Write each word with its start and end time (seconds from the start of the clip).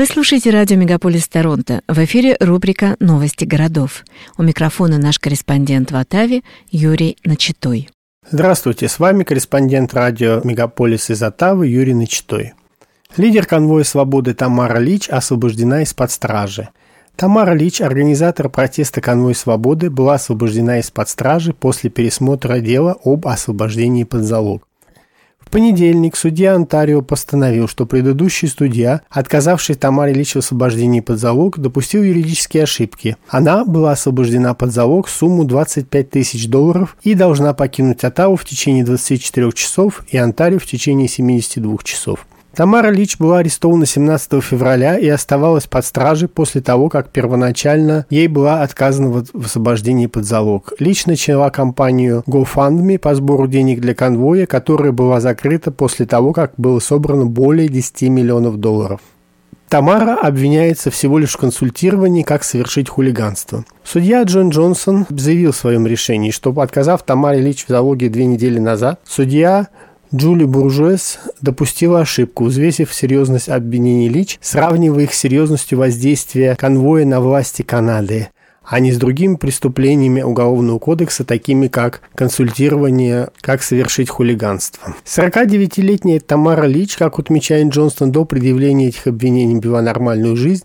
Вы 0.00 0.06
слушаете 0.06 0.48
радио 0.48 0.78
«Мегаполис 0.78 1.28
Торонто». 1.28 1.82
В 1.86 1.98
эфире 2.06 2.34
рубрика 2.40 2.96
«Новости 3.00 3.44
городов». 3.44 4.06
У 4.38 4.42
микрофона 4.42 4.96
наш 4.96 5.18
корреспондент 5.18 5.92
в 5.92 5.96
Оттаве 5.96 6.40
Юрий 6.70 7.18
Начитой. 7.22 7.90
Здравствуйте, 8.26 8.88
с 8.88 8.98
вами 8.98 9.24
корреспондент 9.24 9.92
радио 9.92 10.40
«Мегаполис» 10.42 11.10
из 11.10 11.22
Оттавы 11.22 11.66
Юрий 11.66 11.92
Начитой. 11.92 12.54
Лидер 13.18 13.44
конвоя 13.44 13.84
свободы 13.84 14.32
Тамара 14.32 14.78
Лич 14.78 15.10
освобождена 15.10 15.82
из-под 15.82 16.10
стражи. 16.10 16.70
Тамара 17.14 17.52
Лич, 17.52 17.82
организатор 17.82 18.48
протеста 18.48 19.02
«Конвой 19.02 19.34
свободы», 19.34 19.90
была 19.90 20.14
освобождена 20.14 20.78
из-под 20.78 21.10
стражи 21.10 21.52
после 21.52 21.90
пересмотра 21.90 22.60
дела 22.60 22.96
об 23.04 23.28
освобождении 23.28 24.04
под 24.04 24.22
залог. 24.22 24.66
В 25.50 25.52
понедельник 25.52 26.14
судья 26.14 26.54
Онтарио 26.54 27.02
постановил, 27.02 27.66
что 27.66 27.84
предыдущий 27.84 28.46
судья, 28.46 29.00
отказавший 29.10 29.74
Тамаре 29.74 30.12
Лич 30.12 30.36
в 30.36 30.38
освобождении 30.38 31.00
под 31.00 31.18
залог, 31.18 31.58
допустил 31.58 32.04
юридические 32.04 32.62
ошибки. 32.62 33.16
Она 33.28 33.64
была 33.64 33.90
освобождена 33.90 34.54
под 34.54 34.72
залог 34.72 35.08
сумму 35.08 35.42
25 35.42 36.08
тысяч 36.08 36.46
долларов 36.46 36.96
и 37.02 37.14
должна 37.14 37.52
покинуть 37.52 38.04
Оттаву 38.04 38.36
в 38.36 38.44
течение 38.44 38.84
24 38.84 39.50
часов 39.50 40.04
и 40.06 40.16
Онтарио 40.18 40.60
в 40.60 40.66
течение 40.66 41.08
72 41.08 41.78
часов. 41.82 42.28
Тамара 42.54 42.90
Лич 42.90 43.16
была 43.18 43.38
арестована 43.38 43.86
17 43.86 44.42
февраля 44.42 44.98
и 44.98 45.08
оставалась 45.08 45.66
под 45.66 45.84
стражей 45.84 46.28
после 46.28 46.60
того, 46.60 46.88
как 46.88 47.10
первоначально 47.10 48.06
ей 48.10 48.26
была 48.26 48.62
отказана 48.62 49.24
в 49.32 49.44
освобождении 49.44 50.06
под 50.06 50.24
залог. 50.24 50.72
Лич 50.78 51.06
начала 51.06 51.50
кампанию 51.50 52.24
GoFundMe 52.26 52.98
по 52.98 53.14
сбору 53.14 53.46
денег 53.46 53.80
для 53.80 53.94
конвоя, 53.94 54.46
которая 54.46 54.92
была 54.92 55.20
закрыта 55.20 55.70
после 55.70 56.06
того, 56.06 56.32
как 56.32 56.52
было 56.56 56.80
собрано 56.80 57.26
более 57.26 57.68
10 57.68 58.02
миллионов 58.02 58.56
долларов. 58.56 59.00
Тамара 59.70 60.16
обвиняется 60.16 60.90
всего 60.90 61.16
лишь 61.18 61.34
в 61.34 61.36
консультировании, 61.36 62.24
как 62.24 62.42
совершить 62.42 62.88
хулиганство. 62.88 63.64
Судья 63.84 64.24
Джон 64.24 64.48
Джонсон 64.48 65.06
заявил 65.10 65.52
в 65.52 65.56
своем 65.56 65.86
решении, 65.86 66.32
что, 66.32 66.50
отказав 66.60 67.04
Тамаре 67.04 67.40
Лич 67.40 67.64
в 67.64 67.68
залоге 67.68 68.08
две 68.08 68.26
недели 68.26 68.58
назад, 68.58 68.98
судья 69.06 69.68
Джули 70.12 70.44
Буржуэс 70.44 71.20
допустила 71.40 72.00
ошибку, 72.00 72.44
взвесив 72.44 72.92
серьезность 72.92 73.48
обвинений 73.48 74.08
Лич, 74.08 74.38
сравнивая 74.42 75.04
их 75.04 75.14
с 75.14 75.18
серьезностью 75.18 75.78
воздействия 75.78 76.56
конвоя 76.56 77.04
на 77.04 77.20
власти 77.20 77.62
Канады 77.62 78.28
а 78.70 78.78
не 78.78 78.92
с 78.92 78.98
другими 78.98 79.34
преступлениями 79.34 80.22
Уголовного 80.22 80.78
кодекса, 80.78 81.24
такими 81.24 81.66
как 81.66 82.02
консультирование, 82.14 83.30
как 83.40 83.64
совершить 83.64 84.08
хулиганство. 84.08 84.94
49-летняя 85.04 86.20
Тамара 86.20 86.66
Лич, 86.66 86.96
как 86.96 87.18
отмечает 87.18 87.72
Джонстон, 87.72 88.12
до 88.12 88.24
предъявления 88.24 88.88
этих 88.88 89.08
обвинений 89.08 89.58
вела 89.60 89.82
нормальную 89.82 90.36
жизнь 90.36 90.64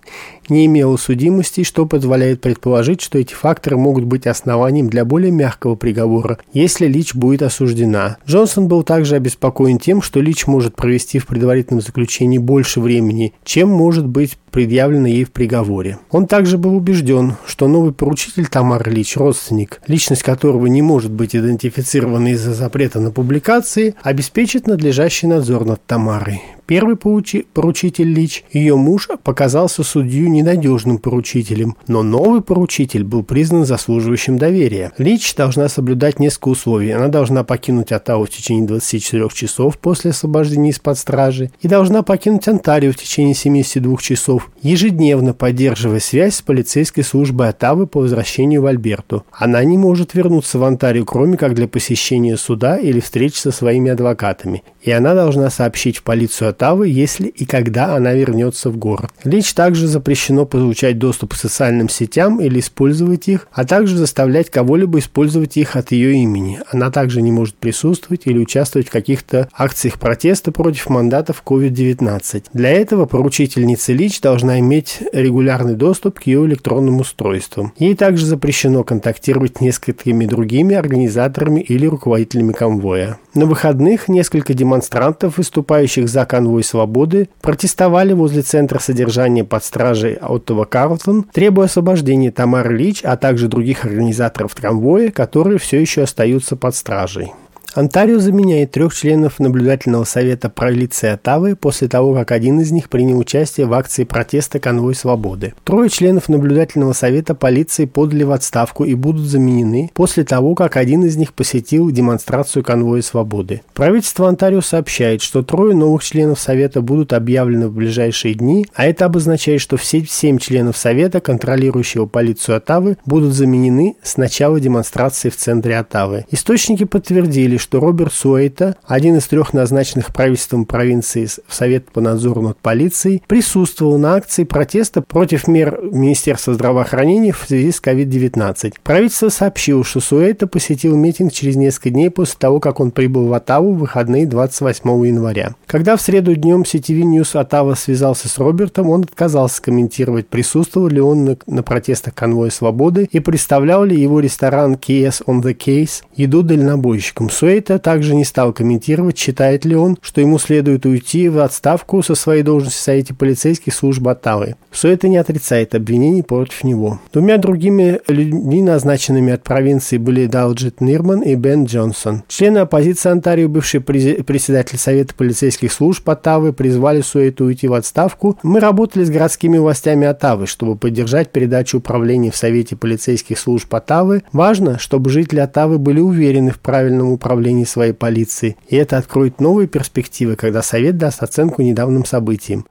не 0.50 0.66
имела 0.66 0.98
судимости, 0.98 1.64
что 1.64 1.86
позволяет 1.86 2.42
предположить, 2.42 3.02
что 3.02 3.18
эти 3.18 3.34
факторы 3.34 3.78
могут 3.78 4.06
быть 4.06 4.28
основанием 4.28 4.90
для 4.90 5.06
более 5.06 5.32
мягкого 5.32 5.76
приговора, 5.76 6.40
если 6.54 6.88
Лич 6.88 7.14
будет 7.16 7.42
осуждена. 7.42 8.18
Джонсон 8.28 8.68
был 8.68 8.84
также 8.84 9.16
обеспокоен 9.16 9.80
тем, 9.80 10.02
что 10.02 10.22
Лич 10.22 10.48
может 10.48 10.76
провести 10.76 11.20
в 11.20 11.28
предварительном 11.28 11.82
заключении 11.82 12.38
больше 12.38 12.80
времени, 12.80 13.34
чем 13.44 13.70
может 13.70 14.06
быть 14.06 14.38
предъявлено 14.52 15.08
ей 15.08 15.26
в 15.26 15.32
приговоре. 15.32 15.98
Он 16.12 16.28
также 16.28 16.58
был 16.58 16.78
убежден, 16.78 17.34
что 17.46 17.68
новый 17.68 17.92
поручитель 17.92 18.48
Тамар 18.48 18.88
Лич, 18.90 19.18
родственник, 19.18 19.82
личность 19.88 20.24
которого 20.24 20.68
не 20.68 20.82
может 20.82 21.12
быть 21.12 21.36
идентифицирована 21.36 22.30
из-за 22.30 22.54
запрета 22.54 23.02
на 23.02 23.12
публикации, 23.12 23.96
обеспечит 24.02 24.66
надлежащий 24.66 25.28
надзор 25.28 25.66
над 25.66 25.86
Тамарой. 25.86 26.42
Первый 26.66 26.96
поручитель 26.96 28.12
Лич, 28.12 28.44
ее 28.52 28.76
муж, 28.76 29.08
показался 29.24 29.84
судье 29.84 30.30
ненадежным 30.30 30.98
поручителем, 30.98 31.76
но 31.88 32.02
новый 32.02 32.42
поручитель 32.42 33.04
был 33.04 33.22
признан 33.24 33.66
заслуживающим 33.66 34.40
доверия. 34.40 34.92
Лич 34.98 35.36
должна 35.36 35.70
соблюдать 35.70 36.20
несколько 36.20 36.50
условий. 36.50 36.90
Она 36.90 37.08
должна 37.08 37.44
покинуть 37.44 37.92
Оттаву 37.92 38.26
в 38.26 38.32
течение 38.32 38.66
24 38.66 39.30
часов 39.32 39.78
после 39.78 40.10
освобождения 40.10 40.72
из-под 40.72 40.98
стражи 40.98 41.52
и 41.62 41.68
должна 41.68 42.02
покинуть 42.02 42.48
Онтарио 42.48 42.92
в 42.92 42.96
течение 42.96 43.36
72 43.36 43.98
часов, 43.98 44.50
ежедневно 44.64 45.36
поддерживая 45.36 46.00
связь 46.00 46.36
с 46.36 46.42
полицейской 46.42 47.04
службой 47.04 47.50
Оттавы 47.50 47.86
по 47.86 48.00
возвращению 48.00 48.64
в 48.64 48.66
Альберту. 48.66 49.24
Она 49.32 49.64
не 49.64 49.78
может 49.78 50.16
вернуться 50.16 50.58
в 50.58 50.64
Онтарио, 50.64 51.06
кроме 51.06 51.38
как 51.38 51.54
для 51.54 51.68
посещения 51.68 52.38
суда 52.38 52.78
или 52.78 53.00
встреч 53.00 53.36
со 53.36 53.52
своими 53.52 53.92
адвокатами, 53.92 54.64
и 54.82 54.90
она 54.90 55.14
должна 55.14 55.52
сообщить 55.52 55.98
в 55.98 56.04
полицию 56.04 56.55
Оттавы, 56.56 56.88
если 56.88 57.28
и 57.28 57.46
когда 57.46 57.96
она 57.96 58.14
вернется 58.14 58.70
в 58.70 58.78
город. 58.78 59.12
Лич 59.26 59.54
также 59.54 59.88
запрещено 59.88 60.46
получать 60.46 60.98
доступ 60.98 61.34
к 61.34 61.36
социальным 61.36 61.90
сетям 61.90 62.40
или 62.40 62.60
использовать 62.62 63.28
их, 63.28 63.50
а 63.52 63.66
также 63.66 63.98
заставлять 63.98 64.50
кого-либо 64.50 65.00
использовать 65.00 65.58
их 65.58 65.76
от 65.76 65.92
ее 65.92 66.14
имени. 66.14 66.62
Она 66.72 66.92
также 66.92 67.22
не 67.22 67.34
может 67.34 67.56
присутствовать 67.56 68.22
или 68.24 68.40
участвовать 68.40 68.88
в 68.88 68.92
каких-то 68.92 69.50
акциях 69.54 70.00
протеста 70.00 70.54
против 70.54 70.90
мандатов 70.90 71.44
COVID-19. 71.46 72.46
Для 72.54 72.72
этого 72.72 73.06
поручительница 73.06 73.92
Лич 73.92 74.22
должна 74.22 74.60
иметь 74.60 75.00
регулярный 75.12 75.76
доступ 75.76 76.22
к 76.22 76.24
ее 76.24 76.46
электронным 76.46 77.02
устройствам. 77.02 77.74
Ей 77.78 77.96
также 77.96 78.26
запрещено 78.26 78.86
контактировать 78.86 79.58
с 79.58 79.62
несколькими 79.62 80.26
другими 80.26 80.74
организаторами 80.74 81.60
или 81.60 81.86
руководителями 81.86 82.54
конвоя. 82.54 83.18
На 83.34 83.46
выходных 83.46 84.08
несколько 84.08 84.54
демонстрантов, 84.54 85.38
выступающих 85.38 86.08
за 86.08 86.26
конвой 86.26 86.45
свободы, 86.64 87.30
протестовали 87.42 88.14
возле 88.14 88.42
центра 88.42 88.80
содержания 88.80 89.44
под 89.44 89.64
стражей 89.64 90.16
Оттова 90.16 90.66
Карлтон, 90.66 91.24
требуя 91.24 91.66
освобождения 91.66 92.32
Тамары 92.32 92.76
Лич, 92.76 93.02
а 93.04 93.18
также 93.18 93.48
других 93.48 93.86
организаторов 93.86 94.56
конвоя, 94.56 95.12
которые 95.12 95.60
все 95.60 95.80
еще 95.80 96.04
остаются 96.04 96.56
под 96.56 96.76
стражей. 96.76 97.34
Онтарио 97.76 98.20
заменяет 98.20 98.72
трех 98.72 98.96
членов 98.96 99.38
наблюдательного 99.38 100.06
совета 100.06 100.50
полиции 100.50 101.10
Оттавы 101.10 101.58
после 101.58 101.90
того, 101.90 102.14
как 102.14 102.32
один 102.32 102.62
из 102.62 102.72
них 102.72 102.88
принял 102.88 103.20
участие 103.20 103.66
в 103.66 103.74
акции 103.74 104.06
протеста 104.06 104.60
«Конвой 104.62 104.96
свободы». 104.96 105.54
Трое 105.66 105.90
членов 105.90 106.30
наблюдательного 106.30 106.94
совета 106.94 107.36
полиции 107.36 107.84
подали 107.84 108.24
в 108.24 108.32
отставку 108.32 108.86
и 108.86 108.94
будут 108.94 109.26
заменены 109.26 109.92
после 109.94 110.24
того, 110.24 110.56
как 110.56 110.78
один 110.78 111.04
из 111.04 111.18
них 111.18 111.34
посетил 111.34 111.92
демонстрацию 111.92 112.64
«Конвоя 112.64 113.02
свободы». 113.02 113.62
Правительство 113.74 114.30
Онтарио 114.30 114.62
сообщает, 114.62 115.22
что 115.22 115.44
трое 115.44 115.76
новых 115.76 116.02
членов 116.02 116.40
совета 116.40 116.80
будут 116.80 117.12
объявлены 117.12 117.68
в 117.68 117.74
ближайшие 117.74 118.36
дни, 118.36 118.68
а 118.74 118.86
это 118.86 119.04
обозначает, 119.04 119.60
что 119.60 119.76
все 119.76 120.06
семь 120.06 120.38
членов 120.38 120.78
совета, 120.78 121.20
контролирующего 121.20 122.06
полицию 122.06 122.56
Оттавы, 122.56 122.96
будут 123.06 123.34
заменены 123.34 123.98
с 124.02 124.16
начала 124.16 124.62
демонстрации 124.62 125.28
в 125.28 125.36
центре 125.36 125.78
Оттавы. 125.78 126.24
Источники 126.32 126.86
подтвердили, 126.86 127.58
что 127.66 127.80
Роберт 127.80 128.14
Суэйта, 128.14 128.76
один 128.86 129.18
из 129.18 129.26
трех 129.26 129.52
назначенных 129.52 130.14
правительством 130.14 130.66
провинции 130.66 131.26
в 131.48 131.56
Совет 131.56 131.90
по 131.92 132.00
надзору 132.00 132.44
над 132.44 132.60
полицией, 132.60 133.24
присутствовал 133.26 133.98
на 133.98 134.14
акции 134.14 134.44
протеста 134.44 135.02
против 135.02 135.48
мер 135.48 135.80
Министерства 135.82 136.54
здравоохранения 136.54 137.32
в 137.32 137.44
связи 137.48 137.72
с 137.72 137.82
COVID-19. 137.82 138.76
Правительство 138.84 139.30
сообщило, 139.30 139.84
что 139.84 140.00
Суэйта 140.00 140.46
посетил 140.46 140.96
митинг 140.96 141.34
через 141.34 141.56
несколько 141.56 141.90
дней 141.90 142.12
после 142.12 142.36
того, 142.38 142.60
как 142.60 142.80
он 142.80 142.92
прибыл 142.92 143.26
в 143.26 143.34
Оттаву 143.34 143.74
в 143.74 143.80
выходные 143.80 144.28
28 144.28 145.08
января. 145.08 145.56
Когда 145.66 145.98
в 145.98 146.02
среду 146.02 146.36
днем 146.36 146.62
CTV 146.62 147.02
News 147.02 147.36
Оттава 147.36 147.74
связался 147.74 148.30
с 148.30 148.38
Робертом, 148.38 148.92
он 148.92 149.02
отказался 149.02 149.60
комментировать, 149.60 150.28
присутствовал 150.28 150.88
ли 150.88 151.02
он 151.02 151.26
на, 151.26 151.38
на 151.48 151.64
протестах 151.64 152.14
конвоя 152.14 152.52
свободы 152.52 153.10
и 153.12 153.20
представлял 153.20 153.84
ли 153.84 154.00
его 154.00 154.20
ресторан 154.20 154.76
KS 154.76 155.26
on 155.26 155.42
the 155.42 155.58
Case 155.58 156.04
еду 156.16 156.44
дальнобойщикам. 156.44 157.32
Суэйта 157.32 157.55
Уэйта 157.56 157.80
также 157.80 158.16
не 158.16 158.26
стал 158.26 158.52
комментировать, 158.52 159.18
считает 159.18 159.64
ли 159.64 159.78
он, 159.78 159.98
что 160.02 160.20
ему 160.20 160.40
следует 160.40 160.86
уйти 160.86 161.30
в 161.30 161.40
отставку 161.40 162.04
со 162.04 162.14
своей 162.14 162.44
должности 162.44 162.78
в 162.78 162.82
Совете 162.82 163.14
полицейских 163.14 163.74
служб 163.74 164.06
Оттавы. 164.10 164.56
Суэйта 164.74 165.08
не 165.08 165.16
отрицает 165.16 165.74
обвинений 165.74 166.22
против 166.22 166.66
него. 166.66 167.00
Двумя 167.14 167.38
другими 167.38 168.02
людьми, 168.10 168.62
назначенными 168.62 169.32
от 169.32 169.44
провинции, 169.44 169.98
были 169.98 170.26
Далджет 170.26 170.82
Нирман 170.82 171.22
и 171.22 171.36
Бен 171.36 171.64
Джонсон. 171.64 172.24
Члены 172.28 172.58
оппозиции 172.58 173.10
Онтарио, 173.10 173.48
бывший 173.48 173.80
председатель 173.80 174.78
Совета 174.78 175.16
полицейских 175.16 175.72
служб 175.72 176.10
Оттавы, 176.10 176.52
призвали 176.52 177.00
Суэйту 177.00 177.46
уйти 177.46 177.70
в 177.70 177.74
отставку. 177.74 178.38
Мы 178.44 178.60
работали 178.60 179.06
с 179.06 179.10
городскими 179.10 179.58
властями 179.58 180.06
Оттавы, 180.06 180.46
чтобы 180.46 180.76
поддержать 180.76 181.32
передачу 181.32 181.78
управления 181.78 182.32
в 182.32 182.36
Совете 182.36 182.76
полицейских 182.76 183.40
служб 183.40 183.74
Оттавы. 183.74 184.24
Важно, 184.34 184.78
чтобы 184.78 185.10
жители 185.10 185.40
Оттавы 185.40 185.78
были 185.78 186.02
уверены 186.02 186.52
в 186.52 186.60
правильном 186.60 187.14
управлении 187.14 187.35
управлении 187.36 187.66
своей 187.66 187.92
полиции, 187.92 188.56
и 188.70 188.78
это 188.78 188.98
откроет 188.98 189.42
новые 189.42 189.68
перспективы, 189.68 190.38
когда 190.38 190.62
Совет 190.62 190.98
даст 190.98 191.22
оценку 191.22 191.62
недавним 191.62 192.06
событиям, 192.06 192.66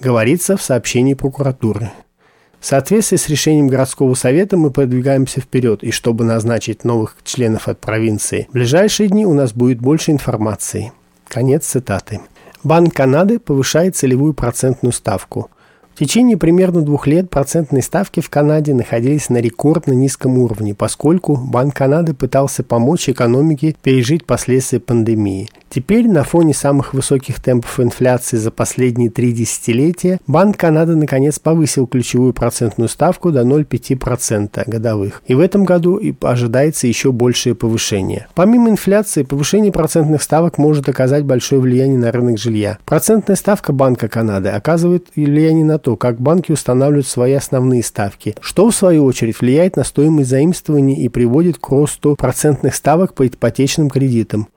говорится 0.00 0.56
в 0.56 0.62
сообщении 0.62 1.14
прокуратуры. 1.14 1.90
В 2.58 2.66
соответствии 2.66 3.16
с 3.16 3.28
решением 3.28 3.68
городского 3.68 4.14
совета 4.14 4.56
мы 4.56 4.72
продвигаемся 4.72 5.40
вперед, 5.40 5.84
и 5.84 5.92
чтобы 5.92 6.24
назначить 6.24 6.82
новых 6.82 7.16
членов 7.22 7.68
от 7.68 7.78
провинции, 7.78 8.48
в 8.50 8.54
ближайшие 8.54 9.08
дни 9.08 9.24
у 9.24 9.34
нас 9.34 9.52
будет 9.52 9.78
больше 9.78 10.10
информации. 10.10 10.92
Конец 11.28 11.66
цитаты. 11.66 12.20
Банк 12.64 12.92
Канады 12.92 13.38
повышает 13.38 13.94
целевую 13.94 14.34
процентную 14.34 14.92
ставку. 14.92 15.48
В 15.98 16.00
течение 16.00 16.36
примерно 16.36 16.82
двух 16.82 17.08
лет 17.08 17.28
процентные 17.28 17.82
ставки 17.82 18.20
в 18.20 18.30
Канаде 18.30 18.72
находились 18.72 19.30
на 19.30 19.38
рекордно 19.38 19.94
низком 19.94 20.38
уровне, 20.38 20.72
поскольку 20.72 21.36
Банк 21.36 21.74
Канады 21.74 22.14
пытался 22.14 22.62
помочь 22.62 23.08
экономике 23.08 23.74
пережить 23.82 24.24
последствия 24.24 24.78
пандемии. 24.78 25.48
Теперь 25.78 26.08
на 26.08 26.24
фоне 26.24 26.54
самых 26.54 26.92
высоких 26.92 27.40
темпов 27.40 27.78
инфляции 27.78 28.36
за 28.36 28.50
последние 28.50 29.10
три 29.10 29.30
десятилетия 29.30 30.18
Банк 30.26 30.56
Канады 30.56 30.96
наконец 30.96 31.38
повысил 31.38 31.86
ключевую 31.86 32.32
процентную 32.32 32.88
ставку 32.88 33.30
до 33.30 33.42
0,5% 33.42 34.68
годовых. 34.68 35.22
И 35.28 35.34
в 35.34 35.38
этом 35.38 35.62
году 35.62 36.00
ожидается 36.20 36.88
еще 36.88 37.12
большее 37.12 37.54
повышение. 37.54 38.26
Помимо 38.34 38.70
инфляции, 38.70 39.22
повышение 39.22 39.70
процентных 39.70 40.20
ставок 40.20 40.58
может 40.58 40.88
оказать 40.88 41.24
большое 41.24 41.60
влияние 41.60 41.98
на 41.98 42.10
рынок 42.10 42.40
жилья. 42.40 42.78
Процентная 42.84 43.36
ставка 43.36 43.72
Банка 43.72 44.08
Канады 44.08 44.48
оказывает 44.48 45.06
влияние 45.14 45.64
на 45.64 45.78
то, 45.78 45.94
как 45.94 46.20
банки 46.20 46.50
устанавливают 46.50 47.06
свои 47.06 47.34
основные 47.34 47.84
ставки, 47.84 48.34
что 48.40 48.68
в 48.68 48.74
свою 48.74 49.04
очередь 49.04 49.40
влияет 49.40 49.76
на 49.76 49.84
стоимость 49.84 50.30
заимствований 50.30 50.96
и 50.96 51.08
приводит 51.08 51.58
к 51.58 51.68
росту 51.68 52.16
процентных 52.16 52.74
ставок 52.74 53.14
по 53.14 53.28
ипотечным 53.28 53.90
кредитам. 53.90 54.48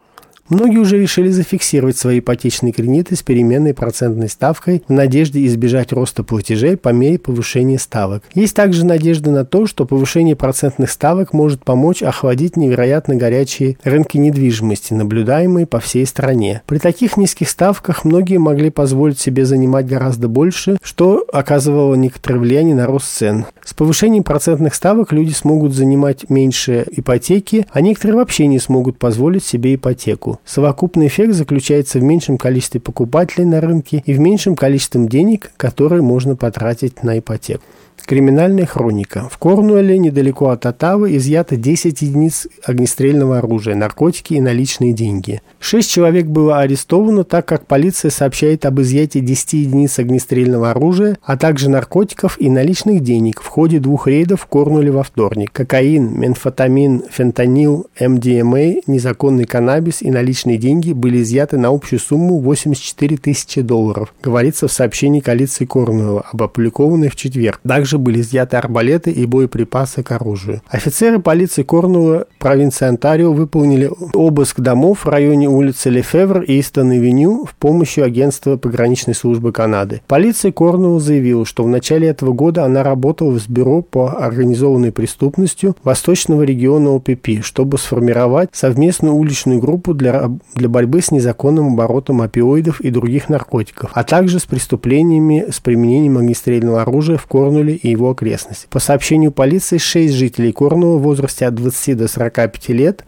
Многие 0.51 0.80
уже 0.80 1.00
решили 1.00 1.30
зафиксировать 1.30 1.95
свои 1.95 2.19
ипотечные 2.19 2.74
кредиты 2.74 3.15
с 3.15 3.24
переменной 3.24 3.74
процентной 3.74 4.27
ставкой 4.27 4.83
в 4.86 4.92
надежде 4.92 5.45
избежать 5.45 5.94
роста 5.94 6.25
платежей 6.25 6.75
по 6.75 6.89
мере 6.89 7.18
повышения 7.18 7.80
ставок. 7.80 8.24
Есть 8.33 8.53
также 8.53 8.86
надежда 8.86 9.31
на 9.31 9.45
то, 9.45 9.65
что 9.65 9.86
повышение 9.86 10.36
процентных 10.36 10.92
ставок 10.92 11.31
может 11.31 11.63
помочь 11.63 12.03
охладить 12.03 12.57
невероятно 12.57 13.15
горячие 13.15 13.77
рынки 13.86 14.18
недвижимости, 14.18 14.94
наблюдаемые 14.94 15.65
по 15.65 15.80
всей 15.80 16.06
стране. 16.06 16.63
При 16.65 16.80
таких 16.80 17.15
низких 17.15 17.50
ставках 17.50 18.03
многие 18.03 18.38
могли 18.38 18.71
позволить 18.71 19.21
себе 19.21 19.45
занимать 19.45 19.88
гораздо 19.88 20.27
больше, 20.27 20.80
что 20.83 21.25
оказывало 21.31 21.95
некоторое 21.95 22.39
влияние 22.39 22.75
на 22.75 22.88
рост 22.88 23.07
цен. 23.07 23.45
С 23.63 23.74
повышением 23.74 24.25
процентных 24.25 24.75
ставок 24.75 25.13
люди 25.13 25.31
смогут 25.31 25.74
занимать 25.74 26.30
меньше 26.30 26.86
ипотеки, 26.92 27.68
а 27.71 27.80
некоторые 27.80 28.18
вообще 28.18 28.48
не 28.48 28.59
смогут 28.59 29.00
позволить 29.00 29.45
себе 29.45 29.75
ипотеку. 29.75 30.39
Совокупный 30.46 31.08
эффект 31.08 31.34
заключается 31.34 32.00
в 32.00 32.04
меньшем 32.04 32.38
количестве 32.38 32.82
покупателей 32.82 33.46
на 33.46 33.62
рынке 33.62 34.04
и 34.06 34.14
в 34.14 34.20
меньшем 34.20 34.56
количестве 34.56 35.06
денег, 35.08 35.52
которые 35.58 36.02
можно 36.02 36.36
потратить 36.36 37.04
на 37.04 37.20
ипотеку. 37.20 37.64
Криминальная 38.06 38.65
хроника. 38.65 39.27
В 39.31 39.38
Корнуэлле, 39.38 39.98
недалеко 39.98 40.50
от 40.50 40.65
Оттавы, 40.65 41.15
изъято 41.15 41.56
10 41.56 42.01
единиц 42.01 42.48
огнестрельного 42.63 43.38
оружия, 43.38 43.75
наркотики 43.75 44.33
и 44.33 44.42
наличные 44.42 44.94
деньги. 44.94 45.42
Шесть 45.59 45.92
человек 45.92 46.25
было 46.25 46.59
арестовано, 46.59 47.24
так 47.24 47.45
как 47.45 47.68
полиция 47.68 48.12
сообщает 48.12 48.65
об 48.65 48.81
изъятии 48.81 49.19
10 49.19 49.53
единиц 49.53 50.00
огнестрельного 50.00 50.71
оружия, 50.71 51.18
а 51.24 51.38
также 51.38 51.69
наркотиков 51.69 52.39
и 52.39 52.50
наличных 52.50 53.01
денег 53.01 53.42
в 53.42 53.48
ходе 53.48 53.80
двух 53.80 54.07
рейдов 54.07 54.42
в 54.42 54.45
Корнуэлле 54.48 54.92
во 54.92 55.03
вторник. 55.03 55.51
Кокаин, 55.51 56.19
менфатамин, 56.19 57.03
фентанил, 57.09 57.88
МДМА, 58.00 58.81
незаконный 58.88 59.45
каннабис 59.45 60.01
и 60.01 60.12
наличные 60.12 60.57
деньги 60.57 60.94
были 60.94 61.21
изъяты 61.21 61.57
на 61.57 61.69
общую 61.69 62.00
сумму 62.00 62.39
84 62.39 63.18
тысячи 63.18 63.62
долларов, 63.62 64.13
говорится 64.24 64.68
в 64.68 64.71
сообщении 64.71 65.19
коалиции 65.19 65.65
Корнуэлла, 65.65 66.25
опубликованной 66.31 67.09
в 67.09 67.15
четверг. 67.15 67.59
Также 67.92 68.04
были 68.04 68.22
изъяты 68.22 68.56
арбалеты 68.56 69.12
и 69.12 69.26
боеприпасы 69.26 70.02
к 70.02 70.14
оружию. 70.14 70.62
Офицеры 70.70 71.20
полиции 71.20 71.64
Корнуэлла 71.64 72.26
провинции 72.40 72.88
Онтарио 72.88 73.34
выполнили 73.34 73.92
обыск 74.14 74.62
домов 74.62 75.04
в 75.04 75.10
районе 75.10 75.50
улицы 75.50 75.90
Лефевр 75.90 76.44
и 76.44 76.58
Истон-Авеню 76.62 77.46
в 77.46 77.54
помощью 77.56 78.06
агентства 78.06 78.56
пограничной 78.56 79.14
службы 79.14 79.52
Канады. 79.52 80.02
Полиция 80.08 80.54
Корнуэлла 80.54 81.02
заявила, 81.02 81.46
что 81.46 81.66
в 81.66 81.68
начале 81.68 82.08
этого 82.08 82.32
года 82.32 82.64
она 82.64 82.82
работала 82.82 83.38
в 83.38 83.50
бюро 83.50 83.82
по 83.82 84.12
организованной 84.24 84.94
преступностью 84.94 85.76
Восточного 85.84 86.44
региона 86.44 86.96
ОПП, 86.96 87.44
чтобы 87.44 87.78
сформировать 87.78 88.52
совместную 88.54 89.16
уличную 89.16 89.60
группу 89.60 89.94
для, 89.94 90.32
для 90.56 90.70
борьбы 90.70 91.02
с 91.02 91.12
незаконным 91.12 91.74
оборотом 91.74 92.22
опиоидов 92.22 92.80
и 92.80 92.90
других 92.90 93.28
наркотиков, 93.28 93.92
а 93.94 94.06
также 94.06 94.40
с 94.40 94.46
преступлениями 94.46 95.48
с 95.52 95.60
применением 95.60 96.18
огнестрельного 96.18 96.84
оружия 96.84 97.18
в 97.18 97.26
Корнуле 97.26 97.81
и 97.81 97.89
его 97.89 98.12
окрестности. 98.12 98.68
По 98.69 98.80
сообщению 98.80 99.31
полиции, 99.31 99.78
шесть 99.78 100.13
жителей 100.13 100.51
Корнуэлла 100.51 100.98
в 100.98 101.01
возрасте 101.01 101.45
от 101.45 101.56
20 101.56 101.98
до 101.98 102.07
45 102.07 102.69
лет 102.69 103.04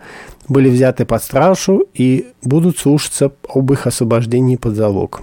были 0.48 0.70
взяты 0.70 1.06
под 1.06 1.24
стражу 1.24 1.86
и 1.94 2.28
будут 2.44 2.78
слушаться 2.78 3.32
об 3.48 3.72
их 3.72 3.88
освобождении 3.88 4.56
под 4.56 4.76
залог. 4.76 5.22